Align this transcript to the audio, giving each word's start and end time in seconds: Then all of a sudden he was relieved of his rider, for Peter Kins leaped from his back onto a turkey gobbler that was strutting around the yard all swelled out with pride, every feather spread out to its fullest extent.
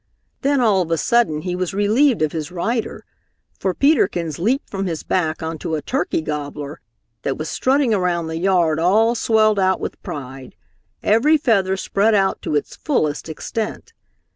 Then 0.41 0.61
all 0.61 0.81
of 0.81 0.89
a 0.89 0.97
sudden 0.97 1.41
he 1.41 1.55
was 1.55 1.75
relieved 1.75 2.23
of 2.23 2.31
his 2.31 2.49
rider, 2.51 3.05
for 3.59 3.75
Peter 3.75 4.07
Kins 4.07 4.39
leaped 4.39 4.67
from 4.67 4.87
his 4.87 5.03
back 5.03 5.43
onto 5.43 5.75
a 5.75 5.81
turkey 5.83 6.23
gobbler 6.23 6.81
that 7.21 7.37
was 7.37 7.49
strutting 7.49 7.93
around 7.93 8.25
the 8.25 8.39
yard 8.39 8.79
all 8.79 9.13
swelled 9.13 9.59
out 9.59 9.79
with 9.79 10.01
pride, 10.01 10.55
every 11.03 11.37
feather 11.37 11.77
spread 11.77 12.15
out 12.15 12.41
to 12.41 12.55
its 12.55 12.75
fullest 12.75 13.29
extent. 13.29 13.93